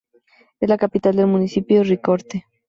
Es 0.59 0.67
la 0.67 0.79
capital 0.79 1.15
del 1.15 1.27
municipio 1.27 1.83
Ricaurte. 1.83 2.47